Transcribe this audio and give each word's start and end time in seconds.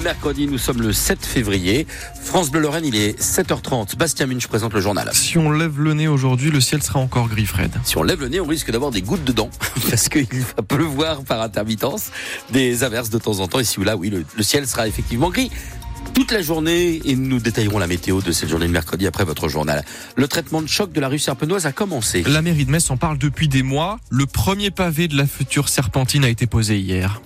Mercredi, 0.00 0.46
nous 0.46 0.58
sommes 0.58 0.80
le 0.80 0.92
7 0.92 1.24
février. 1.24 1.86
France 2.22 2.50
Bleu 2.50 2.60
Lorraine, 2.60 2.86
il 2.86 2.96
est 2.96 3.20
7h30. 3.20 3.96
Bastien 3.96 4.26
Munch 4.26 4.46
présente 4.46 4.72
le 4.72 4.80
journal. 4.80 5.10
Si 5.12 5.36
on 5.38 5.50
lève 5.50 5.80
le 5.80 5.92
nez 5.92 6.08
aujourd'hui, 6.08 6.50
le 6.50 6.60
ciel 6.60 6.82
sera 6.82 6.98
encore 6.98 7.28
gris, 7.28 7.46
Fred. 7.46 7.72
Si 7.84 7.98
on 7.98 8.02
lève 8.02 8.20
le 8.20 8.28
nez, 8.28 8.40
on 8.40 8.46
risque 8.46 8.70
d'avoir 8.70 8.90
des 8.90 9.02
gouttes 9.02 9.24
dedans, 9.24 9.50
parce 9.90 10.08
qu'il 10.08 10.26
va 10.56 10.62
pleuvoir 10.62 11.22
par 11.24 11.42
intermittence, 11.42 12.10
des 12.50 12.84
averses 12.84 13.10
de 13.10 13.18
temps 13.18 13.40
en 13.40 13.48
temps. 13.48 13.60
Ici 13.60 13.80
ou 13.80 13.84
là, 13.84 13.96
oui, 13.96 14.08
le, 14.08 14.24
le 14.34 14.42
ciel 14.42 14.66
sera 14.66 14.88
effectivement 14.88 15.30
gris 15.30 15.50
toute 16.14 16.32
la 16.32 16.42
journée 16.42 17.00
et 17.04 17.16
nous 17.16 17.38
détaillerons 17.38 17.78
la 17.78 17.86
météo 17.86 18.20
de 18.20 18.32
cette 18.32 18.48
journée 18.48 18.66
de 18.66 18.72
mercredi 18.72 19.06
après 19.06 19.24
votre 19.24 19.48
journal. 19.48 19.84
Le 20.16 20.28
traitement 20.28 20.60
de 20.60 20.66
choc 20.66 20.92
de 20.92 21.00
la 21.00 21.08
rue 21.08 21.18
Serpenoise 21.18 21.66
a 21.66 21.72
commencé. 21.72 22.22
La 22.24 22.42
mairie 22.42 22.64
de 22.64 22.70
Metz 22.70 22.90
en 22.90 22.96
parle 22.96 23.18
depuis 23.18 23.48
des 23.48 23.62
mois. 23.62 23.98
Le 24.10 24.26
premier 24.26 24.70
pavé 24.70 25.08
de 25.08 25.16
la 25.16 25.26
future 25.26 25.68
serpentine 25.68 26.24
a 26.24 26.28
été 26.28 26.46
posé 26.46 26.78
hier. 26.78 27.20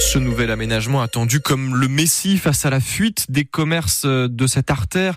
Ce 0.00 0.18
nouvel 0.18 0.50
aménagement 0.50 1.02
attendu 1.02 1.40
comme 1.40 1.74
le 1.74 1.88
messie 1.88 2.38
face 2.38 2.64
à 2.64 2.70
la 2.70 2.80
fuite 2.80 3.26
des 3.30 3.44
commerces 3.44 4.06
de 4.06 4.46
cette 4.46 4.70
artère. 4.70 5.16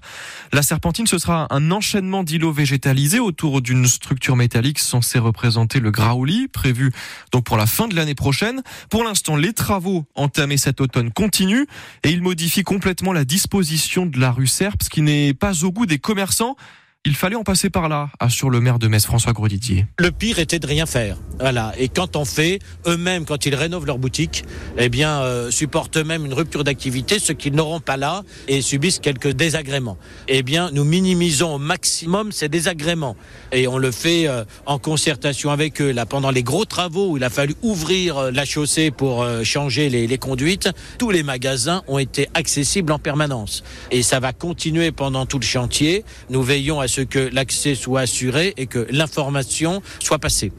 La 0.51 0.63
serpentine, 0.63 1.07
ce 1.07 1.17
sera 1.17 1.47
un 1.49 1.71
enchaînement 1.71 2.23
d'îlots 2.23 2.51
végétalisés 2.51 3.19
autour 3.19 3.61
d'une 3.61 3.85
structure 3.85 4.35
métallique 4.35 4.79
censée 4.79 5.19
représenter 5.19 5.79
le 5.79 5.91
Graouli, 5.91 6.47
prévu 6.47 6.91
donc 7.31 7.43
pour 7.45 7.57
la 7.57 7.67
fin 7.67 7.87
de 7.87 7.95
l'année 7.95 8.15
prochaine. 8.15 8.63
Pour 8.89 9.03
l'instant, 9.03 9.35
les 9.35 9.53
travaux 9.53 10.05
entamés 10.15 10.57
cet 10.57 10.81
automne 10.81 11.11
continuent 11.11 11.67
et 12.03 12.09
ils 12.09 12.21
modifient 12.21 12.63
complètement 12.63 13.13
la 13.13 13.23
disposition 13.23 14.05
de 14.05 14.19
la 14.19 14.31
rue 14.31 14.47
Serpe, 14.47 14.83
ce 14.83 14.89
qui 14.89 15.01
n'est 15.01 15.33
pas 15.33 15.63
au 15.63 15.71
goût 15.71 15.85
des 15.85 15.99
commerçants. 15.99 16.57
Il 17.03 17.15
fallait 17.15 17.35
en 17.35 17.41
passer 17.41 17.71
par 17.71 17.89
là, 17.89 18.11
assure 18.19 18.51
le 18.51 18.61
maire 18.61 18.77
de 18.77 18.87
Metz, 18.87 19.07
François 19.07 19.33
Grodidier. 19.33 19.87
Le 19.97 20.11
pire 20.11 20.37
était 20.37 20.59
de 20.59 20.67
rien 20.67 20.85
faire. 20.85 21.17
Voilà. 21.39 21.73
Et 21.79 21.89
quand 21.89 22.15
on 22.15 22.25
fait, 22.25 22.59
eux-mêmes, 22.85 23.25
quand 23.25 23.47
ils 23.47 23.55
rénovent 23.55 23.87
leur 23.87 23.97
boutique, 23.97 24.43
eh 24.77 24.87
bien, 24.87 25.21
euh, 25.21 25.49
supportent 25.49 25.97
eux-mêmes 25.97 26.27
une 26.27 26.33
rupture 26.35 26.63
d'activité, 26.63 27.17
ce 27.17 27.33
qu'ils 27.33 27.55
n'auront 27.55 27.79
pas 27.79 27.97
là, 27.97 28.21
et 28.47 28.61
subissent 28.61 28.99
quelques 28.99 29.29
désagréments. 29.31 29.97
Eh 30.27 30.43
bien, 30.43 30.69
nous 30.73 30.83
minimisons 30.83 31.55
au 31.55 31.57
maximum 31.57 32.31
ces 32.31 32.49
désagréments. 32.49 33.15
Et 33.51 33.67
on 33.67 33.79
le 33.79 33.89
fait 33.89 34.27
euh, 34.27 34.43
en 34.67 34.77
concertation 34.77 35.49
avec 35.49 35.81
eux. 35.81 35.89
Là, 35.89 36.05
pendant 36.05 36.29
les 36.29 36.43
gros 36.43 36.65
travaux 36.65 37.13
où 37.13 37.17
il 37.17 37.23
a 37.23 37.31
fallu 37.31 37.55
ouvrir 37.63 38.17
euh, 38.19 38.31
la 38.31 38.45
chaussée 38.45 38.91
pour 38.91 39.25
changer 39.43 39.89
les, 39.89 40.05
les 40.05 40.17
conduites, 40.19 40.69
tous 40.99 41.09
les 41.09 41.23
magasins 41.23 41.81
ont 41.87 41.97
été 41.97 42.27
accessibles 42.35 42.91
en 42.91 42.99
permanence. 42.99 43.63
Et 43.89 44.03
ça 44.03 44.19
va 44.19 44.33
continuer 44.33 44.91
pendant 44.91 45.25
tout 45.25 45.39
le 45.39 45.45
chantier. 45.45 46.05
Nous 46.29 46.43
veillons 46.43 46.79
à 46.79 46.90
ce 46.91 47.01
que 47.01 47.29
l'accès 47.31 47.73
soit 47.73 48.01
assuré 48.01 48.53
et 48.57 48.67
que 48.67 48.85
l'information 48.89 49.81
soit 49.99 50.19
passée. 50.19 50.51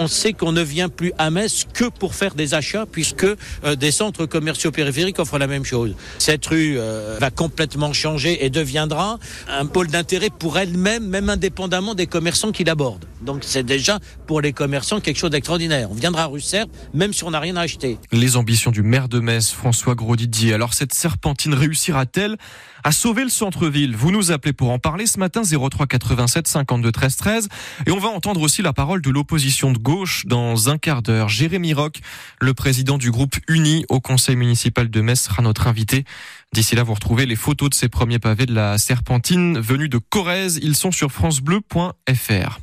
On 0.00 0.06
sait 0.06 0.32
qu'on 0.32 0.52
ne 0.52 0.62
vient 0.62 0.88
plus 0.88 1.12
à 1.18 1.30
Metz 1.30 1.66
que 1.74 1.86
pour 1.86 2.14
faire 2.14 2.36
des 2.36 2.54
achats 2.54 2.86
puisque 2.86 3.24
euh, 3.24 3.74
des 3.74 3.90
centres 3.90 4.26
commerciaux 4.26 4.70
périphériques 4.70 5.18
offrent 5.18 5.38
la 5.38 5.48
même 5.48 5.64
chose. 5.64 5.96
Cette 6.18 6.46
rue 6.46 6.76
euh, 6.78 7.18
va 7.20 7.30
complètement 7.30 7.92
changer 7.92 8.44
et 8.44 8.48
deviendra 8.48 9.18
un 9.48 9.66
pôle 9.66 9.88
d'intérêt 9.88 10.30
pour 10.30 10.56
elle-même, 10.56 11.04
même 11.08 11.28
indépendamment 11.28 11.96
des 11.96 12.06
commerçants 12.06 12.52
qui 12.52 12.62
l'abordent. 12.62 13.06
Donc 13.22 13.42
c'est 13.42 13.64
déjà 13.64 13.98
pour 14.28 14.40
les 14.40 14.52
commerçants 14.52 15.00
quelque 15.00 15.18
chose 15.18 15.30
d'extraordinaire. 15.30 15.90
On 15.90 15.94
viendra 15.94 16.22
à 16.22 16.26
rue 16.26 16.40
Serre 16.40 16.66
même 16.94 17.12
si 17.12 17.24
on 17.24 17.30
n'a 17.32 17.40
rien 17.40 17.56
à 17.56 17.62
acheter. 17.62 17.98
Les 18.12 18.36
ambitions 18.36 18.70
du 18.70 18.84
maire 18.84 19.08
de 19.08 19.18
Metz, 19.18 19.50
François 19.50 19.96
Grosdidier. 19.96 20.54
Alors 20.54 20.74
cette 20.74 20.94
serpentine 20.94 21.54
réussira-t-elle 21.54 22.36
à 22.84 22.92
sauver 22.92 23.24
le 23.24 23.30
centre-ville? 23.30 23.96
Vous 23.96 24.12
nous 24.12 24.30
appelez 24.30 24.52
pour 24.52 24.70
en 24.70 24.78
parler 24.78 25.06
ce 25.06 25.18
matin 25.18 25.42
03 25.42 25.86
87 25.88 26.46
52 26.46 26.92
13 26.92 27.16
13 27.16 27.48
et 27.86 27.90
on 27.90 27.98
va 27.98 28.08
entendre 28.08 28.40
aussi 28.40 28.62
la 28.62 28.72
parole 28.72 29.02
de 29.02 29.10
l'opposition 29.10 29.72
de 29.72 29.78
dans 30.26 30.68
un 30.68 30.76
quart 30.76 31.02
d'heure. 31.02 31.28
Jérémy 31.28 31.72
Roch, 31.72 31.94
le 32.40 32.52
président 32.52 32.98
du 32.98 33.10
groupe 33.10 33.36
Uni 33.48 33.86
au 33.88 34.00
conseil 34.00 34.36
municipal 34.36 34.90
de 34.90 35.00
Metz, 35.00 35.20
sera 35.20 35.42
notre 35.42 35.66
invité. 35.66 36.04
D'ici 36.52 36.74
là, 36.74 36.82
vous 36.82 36.92
retrouvez 36.94 37.24
les 37.24 37.36
photos 37.36 37.70
de 37.70 37.74
ces 37.74 37.88
premiers 37.88 38.18
pavés 38.18 38.44
de 38.44 38.54
la 38.54 38.76
Serpentine 38.76 39.58
venus 39.58 39.88
de 39.88 39.98
Corrèze. 39.98 40.60
Ils 40.62 40.76
sont 40.76 40.92
sur 40.92 41.10
francebleu.fr. 41.10 42.58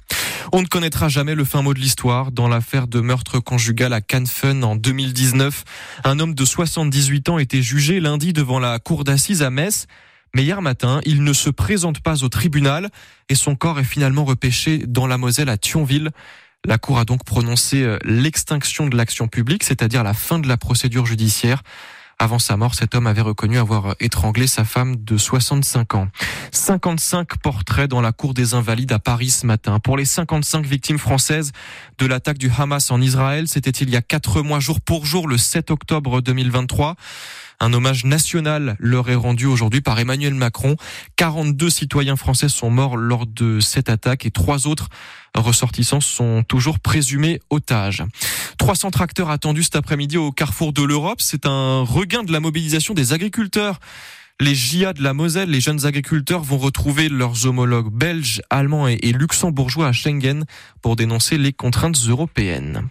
On 0.53 0.61
ne 0.61 0.67
connaîtra 0.67 1.09
jamais 1.09 1.33
le 1.33 1.45
fin 1.45 1.63
mot 1.63 1.73
de 1.73 1.79
l'histoire 1.79 2.31
dans 2.31 2.47
l'affaire 2.47 2.87
de 2.87 2.99
meurtre 2.99 3.39
conjugal 3.39 3.93
à 3.93 4.01
Cannes 4.01 4.27
en 4.63 4.75
2019. 4.75 5.63
Un 6.03 6.19
homme 6.19 6.35
de 6.35 6.45
78 6.45 7.29
ans 7.29 7.39
était 7.39 7.63
jugé 7.63 7.99
lundi 7.99 8.33
devant 8.33 8.59
la 8.59 8.77
cour 8.77 9.03
d'assises 9.03 9.41
à 9.41 9.49
Metz. 9.49 9.87
Mais 10.35 10.43
hier 10.43 10.61
matin, 10.61 10.99
il 11.05 11.23
ne 11.23 11.33
se 11.33 11.49
présente 11.49 12.01
pas 12.01 12.23
au 12.23 12.29
tribunal 12.29 12.89
et 13.29 13.35
son 13.35 13.55
corps 13.55 13.79
est 13.79 13.85
finalement 13.85 14.25
repêché 14.25 14.79
dans 14.85 15.07
la 15.07 15.17
Moselle 15.17 15.49
à 15.49 15.57
Thionville. 15.57 16.11
La 16.65 16.77
Cour 16.77 16.97
a 16.97 17.05
donc 17.05 17.23
prononcé 17.23 17.83
euh, 17.83 17.97
l'extinction 18.03 18.87
de 18.87 18.97
l'action 18.97 19.27
publique, 19.27 19.63
c'est-à-dire 19.63 20.03
la 20.03 20.13
fin 20.13 20.39
de 20.39 20.47
la 20.47 20.57
procédure 20.57 21.05
judiciaire. 21.05 21.61
Avant 22.17 22.39
sa 22.39 22.55
mort, 22.55 22.75
cet 22.75 22.95
homme 22.95 23.07
avait 23.07 23.21
reconnu 23.21 23.57
avoir 23.57 23.95
étranglé 23.99 24.47
sa 24.47 24.63
femme 24.63 24.95
de 24.95 25.17
65 25.17 25.95
ans. 25.95 26.07
55 26.51 27.37
portraits 27.37 27.89
dans 27.89 27.99
la 27.99 28.13
cour 28.13 28.33
des 28.33 28.53
Invalides 28.53 28.93
à 28.93 28.99
Paris 28.99 29.29
ce 29.29 29.45
matin. 29.45 29.79
Pour 29.79 29.97
les 29.97 30.05
55 30.05 30.65
victimes 30.65 30.97
françaises 30.97 31.51
de 31.97 32.05
l'attaque 32.05 32.37
du 32.37 32.49
Hamas 32.57 32.89
en 32.89 33.01
Israël, 33.01 33.49
c'était 33.49 33.69
il 33.69 33.89
y 33.89 33.97
a 33.97 34.01
quatre 34.01 34.41
mois 34.41 34.59
jour 34.61 34.79
pour 34.79 35.05
jour, 35.05 35.27
le 35.27 35.37
7 35.37 35.71
octobre 35.71 36.21
2023. 36.21 36.95
Un 37.59 37.73
hommage 37.73 38.05
national 38.05 38.75
leur 38.79 39.09
est 39.09 39.15
rendu 39.15 39.45
aujourd'hui 39.45 39.81
par 39.81 39.99
Emmanuel 39.99 40.33
Macron. 40.33 40.75
42 41.15 41.69
citoyens 41.69 42.15
français 42.15 42.49
sont 42.49 42.69
morts 42.69 42.97
lors 42.97 43.25
de 43.25 43.59
cette 43.59 43.89
attaque 43.89 44.25
et 44.25 44.31
trois 44.31 44.67
autres 44.67 44.89
ressortissants 45.35 46.01
sont 46.01 46.43
toujours 46.43 46.79
présumés 46.79 47.39
otages. 47.49 48.03
300 48.57 48.91
tracteurs 48.91 49.29
attendus 49.29 49.63
cet 49.63 49.75
après-midi 49.75 50.17
au 50.17 50.31
carrefour 50.31 50.73
de 50.73 50.83
l'Europe. 50.83 51.21
C'est 51.21 51.45
un 51.45 51.81
regain 51.81 52.23
de 52.23 52.31
la 52.31 52.39
mobilisation 52.39 52.93
des 52.93 53.13
agriculteurs. 53.13 53.79
Les 54.41 54.53
JA 54.53 54.91
de 54.91 55.01
la 55.01 55.13
Moselle, 55.13 55.49
les 55.49 55.61
jeunes 55.61 55.85
agriculteurs 55.85 56.43
vont 56.43 56.57
retrouver 56.57 57.07
leurs 57.07 57.45
homologues 57.45 57.91
belges, 57.91 58.41
allemands 58.49 58.87
et 58.87 59.13
luxembourgeois 59.13 59.87
à 59.87 59.91
Schengen 59.93 60.43
pour 60.81 60.97
dénoncer 60.97 61.37
les 61.37 61.53
contraintes 61.53 61.97
européennes. 62.09 62.89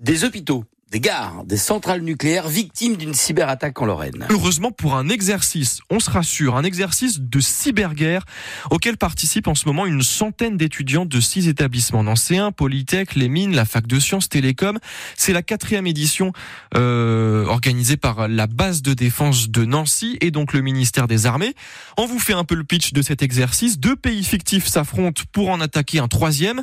Des 0.00 0.24
hôpitaux 0.24 0.64
des 0.94 1.00
gares, 1.00 1.44
des 1.44 1.56
centrales 1.56 2.02
nucléaires 2.02 2.46
victimes 2.46 2.96
d'une 2.96 3.14
cyberattaque 3.14 3.82
en 3.82 3.84
Lorraine. 3.84 4.28
Heureusement 4.30 4.70
pour 4.70 4.94
un 4.94 5.08
exercice, 5.08 5.80
on 5.90 5.98
se 5.98 6.08
rassure, 6.08 6.54
un 6.54 6.62
exercice 6.62 7.18
de 7.18 7.40
cyberguerre 7.40 8.24
auquel 8.70 8.96
participent 8.96 9.48
en 9.48 9.56
ce 9.56 9.66
moment 9.66 9.86
une 9.86 10.02
centaine 10.02 10.56
d'étudiants 10.56 11.04
de 11.04 11.18
six 11.18 11.48
établissements 11.48 12.04
nancéens, 12.04 12.52
Polytech, 12.52 13.16
les 13.16 13.28
mines, 13.28 13.56
la 13.56 13.64
fac 13.64 13.88
de 13.88 13.98
sciences, 13.98 14.28
Télécom. 14.28 14.78
C'est 15.16 15.32
la 15.32 15.42
quatrième 15.42 15.88
édition 15.88 16.32
euh, 16.76 17.44
organisée 17.46 17.96
par 17.96 18.28
la 18.28 18.46
base 18.46 18.80
de 18.80 18.94
défense 18.94 19.48
de 19.50 19.64
Nancy 19.64 20.16
et 20.20 20.30
donc 20.30 20.52
le 20.52 20.60
ministère 20.60 21.08
des 21.08 21.26
Armées. 21.26 21.54
On 21.98 22.06
vous 22.06 22.20
fait 22.20 22.34
un 22.34 22.44
peu 22.44 22.54
le 22.54 22.62
pitch 22.62 22.92
de 22.92 23.02
cet 23.02 23.20
exercice. 23.20 23.80
Deux 23.80 23.96
pays 23.96 24.22
fictifs 24.22 24.68
s'affrontent 24.68 25.22
pour 25.32 25.50
en 25.50 25.60
attaquer 25.60 25.98
un 25.98 26.06
troisième. 26.06 26.62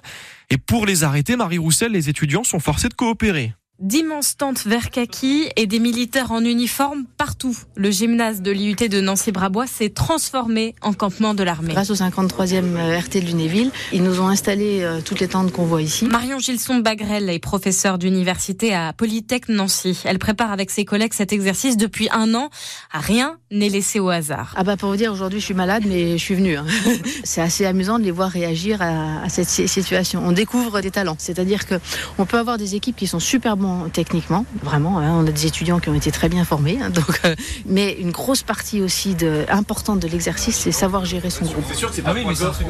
Et 0.49 0.57
pour 0.57 0.85
les 0.85 1.03
arrêter, 1.03 1.35
Marie 1.35 1.57
Roussel, 1.57 1.91
les 1.91 2.07
étudiants 2.07 2.45
sont 2.45 2.59
forcés 2.61 2.87
de 2.87 2.93
coopérer 2.93 3.55
d'immenses 3.81 4.37
tentes 4.37 4.65
vert 4.65 4.91
kaki 4.91 5.49
et 5.55 5.65
des 5.65 5.79
militaires 5.79 6.31
en 6.31 6.45
uniforme 6.45 7.05
partout. 7.17 7.57
Le 7.75 7.89
gymnase 7.89 8.41
de 8.41 8.51
l'IUT 8.51 8.75
de 8.75 9.01
Nancy-Brabois 9.01 9.65
s'est 9.65 9.89
transformé 9.89 10.75
en 10.81 10.93
campement 10.93 11.33
de 11.33 11.43
l'armée. 11.43 11.73
Grâce 11.73 11.89
au 11.89 11.95
53e 11.95 12.63
euh, 12.77 12.99
RT 12.99 13.15
de 13.15 13.25
Lunéville, 13.25 13.71
ils 13.91 14.03
nous 14.03 14.21
ont 14.21 14.27
installé 14.27 14.81
euh, 14.81 15.01
toutes 15.03 15.19
les 15.19 15.27
tentes 15.27 15.51
qu'on 15.51 15.65
voit 15.65 15.81
ici. 15.81 16.05
Marion 16.05 16.37
Gilson-Bagrel 16.37 17.29
est 17.29 17.39
professeure 17.39 17.97
d'université 17.97 18.73
à 18.73 18.93
Polytech 18.93 19.49
Nancy. 19.49 19.99
Elle 20.05 20.19
prépare 20.19 20.51
avec 20.51 20.69
ses 20.69 20.85
collègues 20.85 21.13
cet 21.13 21.33
exercice 21.33 21.75
depuis 21.75 22.07
un 22.11 22.35
an. 22.35 22.51
Rien 22.91 23.37
n'est 23.49 23.69
laissé 23.69 23.99
au 23.99 24.09
hasard. 24.09 24.53
Ah 24.57 24.63
bah 24.63 24.77
pour 24.77 24.89
vous 24.89 24.95
dire, 24.95 25.11
aujourd'hui 25.11 25.39
je 25.39 25.45
suis 25.45 25.53
malade, 25.55 25.83
mais 25.87 26.19
je 26.19 26.23
suis 26.23 26.35
venue. 26.35 26.55
Hein. 26.55 26.65
C'est 27.23 27.41
assez 27.41 27.65
amusant 27.65 27.97
de 27.97 28.03
les 28.03 28.11
voir 28.11 28.29
réagir 28.29 28.81
à, 28.81 29.23
à 29.23 29.29
cette 29.29 29.49
situation. 29.49 30.21
On 30.23 30.33
découvre 30.33 30.81
des 30.81 30.91
talents, 30.91 31.15
c'est-à-dire 31.17 31.65
que 31.65 31.75
on 32.19 32.27
peut 32.27 32.37
avoir 32.37 32.59
des 32.59 32.75
équipes 32.75 32.95
qui 32.95 33.07
sont 33.07 33.19
super 33.19 33.57
bons 33.57 33.70
techniquement, 33.93 34.45
vraiment. 34.63 34.99
Hein, 34.99 35.11
on 35.19 35.27
a 35.27 35.31
des 35.31 35.45
étudiants 35.45 35.79
qui 35.79 35.89
ont 35.89 35.93
été 35.93 36.11
très 36.11 36.29
bien 36.29 36.45
formés. 36.45 36.79
Hein, 36.81 36.89
donc, 36.89 37.19
euh, 37.25 37.35
mais 37.65 37.93
une 37.93 38.11
grosse 38.11 38.43
partie 38.43 38.81
aussi 38.81 39.15
de, 39.15 39.45
importante 39.49 39.99
de 39.99 40.07
l'exercice, 40.07 40.57
c'est 40.57 40.71
savoir 40.71 41.05
gérer 41.05 41.29
son 41.29 41.45
groupe. 41.45 41.65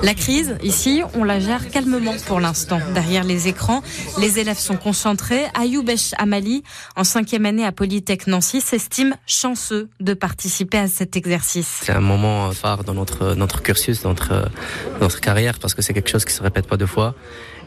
La 0.04 0.14
crise, 0.14 0.56
ici, 0.64 1.02
on 1.16 1.24
la 1.24 1.40
gère 1.40 1.70
calmement 1.70 2.16
pour 2.28 2.40
l'instant. 2.40 2.80
Derrière 2.94 3.24
les 3.24 3.48
écrans, 3.48 3.82
les 4.20 4.40
élèves 4.40 4.60
sont 4.60 4.78
concentrés. 4.78 5.46
Ayoubesh 5.60 6.14
Amali, 6.18 6.64
en 6.96 7.04
cinquième 7.04 7.46
année 7.46 7.66
à 7.66 7.72
Polytech 7.72 8.28
Nancy, 8.28 8.62
s'estime 8.62 9.16
chanceux 9.26 9.90
de 10.00 10.14
participer 10.14 10.78
à 10.78 10.88
cet 10.88 11.16
exercice. 11.16 11.82
C'est 11.84 11.92
un 11.92 12.02
moment 12.02 12.52
phare 12.52 12.84
dans 12.84 12.94
notre, 12.94 13.34
notre 13.36 13.62
cursus, 13.62 14.02
dans 14.02 14.10
notre, 14.10 14.50
notre 15.00 15.20
carrière, 15.20 15.60
parce 15.60 15.74
que 15.74 15.82
c'est 15.82 15.94
quelque 15.94 16.10
chose 16.10 16.26
qui 16.26 16.34
se 16.34 16.42
répète 16.42 16.68
pas 16.68 16.78
deux 16.78 16.86
fois. 16.86 17.16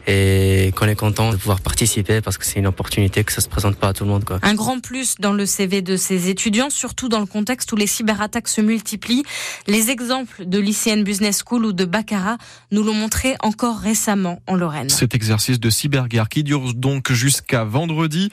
Et 0.07 0.71
qu'on 0.75 0.87
est 0.87 0.95
content 0.95 1.31
de 1.31 1.37
pouvoir 1.37 1.61
participer 1.61 2.21
parce 2.21 2.37
que 2.37 2.45
c'est 2.45 2.59
une 2.59 2.67
opportunité 2.67 3.23
que 3.23 3.31
ça 3.31 3.41
se 3.41 3.49
présente 3.49 3.75
pas 3.75 3.89
à 3.89 3.93
tout 3.93 4.03
le 4.03 4.09
monde. 4.09 4.23
Quoi. 4.23 4.39
Un 4.41 4.53
grand 4.53 4.79
plus 4.79 5.15
dans 5.19 5.33
le 5.33 5.45
CV 5.45 5.81
de 5.81 5.97
ces 5.97 6.29
étudiants, 6.29 6.69
surtout 6.69 7.09
dans 7.09 7.19
le 7.19 7.25
contexte 7.25 7.71
où 7.71 7.75
les 7.75 7.87
cyberattaques 7.87 8.47
se 8.47 8.61
multiplient. 8.61 9.23
Les 9.67 9.89
exemples 9.89 10.45
de 10.45 10.59
l'ICN 10.59 11.03
Business 11.03 11.43
School 11.45 11.65
ou 11.65 11.73
de 11.73 11.85
Baccarat 11.85 12.37
nous 12.71 12.83
l'ont 12.83 12.93
montré 12.93 13.35
encore 13.41 13.77
récemment 13.77 14.41
en 14.47 14.55
Lorraine. 14.55 14.89
Cet 14.89 15.15
exercice 15.15 15.59
de 15.59 15.69
cyberguerre 15.69 16.29
qui 16.29 16.43
dure 16.43 16.73
donc 16.73 17.11
jusqu'à 17.11 17.63
vendredi. 17.63 18.31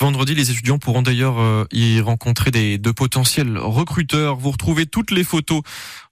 Vendredi, 0.00 0.36
les 0.36 0.52
étudiants 0.52 0.78
pourront 0.78 1.02
d'ailleurs 1.02 1.40
euh, 1.40 1.64
y 1.72 2.00
rencontrer 2.00 2.52
des, 2.52 2.78
de 2.78 2.92
potentiels 2.92 3.58
recruteurs. 3.58 4.36
Vous 4.36 4.52
retrouvez 4.52 4.86
toutes 4.86 5.10
les 5.10 5.24
photos 5.24 5.62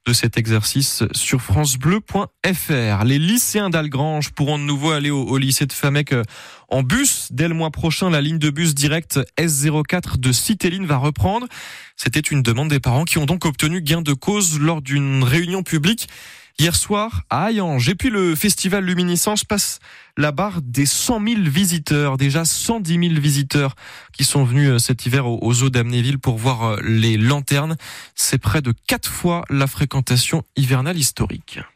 de 0.05 0.11
cet 0.11 0.37
exercice 0.37 1.03
sur 1.13 1.41
francebleu.fr. 1.41 3.03
Les 3.05 3.17
lycéens 3.17 3.69
d'Algrange 3.69 4.31
pourront 4.31 4.59
de 4.59 4.63
nouveau 4.63 4.91
aller 4.91 5.09
au, 5.09 5.37
lycée 5.37 5.65
de 5.65 5.71
Famec 5.71 6.11
euh, 6.11 6.23
en 6.67 6.83
bus. 6.83 7.29
Dès 7.31 7.47
le 7.47 7.53
mois 7.53 7.71
prochain, 7.71 8.09
la 8.09 8.19
ligne 8.19 8.39
de 8.39 8.49
bus 8.49 8.75
directe 8.75 9.21
S04 9.37 10.17
de 10.17 10.33
Citeline 10.33 10.85
va 10.85 10.97
reprendre. 10.97 11.47
C'était 11.95 12.19
une 12.19 12.41
demande 12.41 12.67
des 12.67 12.81
parents 12.81 13.05
qui 13.05 13.19
ont 13.19 13.25
donc 13.25 13.45
obtenu 13.45 13.81
gain 13.81 14.01
de 14.01 14.13
cause 14.13 14.59
lors 14.59 14.81
d'une 14.81 15.23
réunion 15.23 15.63
publique 15.63 16.09
hier 16.59 16.75
soir 16.75 17.23
à 17.29 17.51
Hayange. 17.51 17.89
Et 17.89 17.95
puis 17.95 18.09
le 18.09 18.35
festival 18.35 18.83
Luminiscence 18.83 19.43
passe 19.43 19.79
la 20.17 20.31
barre 20.31 20.61
des 20.61 20.85
100 20.85 21.25
000 21.25 21.41
visiteurs, 21.43 22.17
déjà 22.17 22.45
110 22.45 23.09
000 23.09 23.21
visiteurs 23.21 23.75
qui 24.13 24.23
sont 24.23 24.43
venus 24.43 24.69
euh, 24.69 24.79
cet 24.79 25.05
hiver 25.05 25.27
aux 25.27 25.63
eaux 25.63 25.69
d'Amnéville 25.69 26.17
pour 26.17 26.37
voir 26.37 26.63
euh, 26.63 26.79
les 26.83 27.17
lanternes. 27.17 27.77
C'est 28.15 28.39
près 28.39 28.61
de 28.61 28.73
quatre 28.87 29.09
fois 29.09 29.43
la 29.49 29.67
fréquentation 29.67 30.43
hivernale 30.55 30.97
historique. 30.97 31.59